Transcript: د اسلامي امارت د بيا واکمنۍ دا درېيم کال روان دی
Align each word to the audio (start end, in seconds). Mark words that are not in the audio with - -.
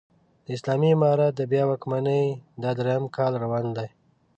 د 0.45 0.47
اسلامي 0.57 0.89
امارت 0.95 1.31
د 1.35 1.41
بيا 1.51 1.63
واکمنۍ 1.67 2.25
دا 2.63 2.71
درېيم 2.79 3.03
کال 3.17 3.33
روان 3.43 3.65
دی 3.77 3.87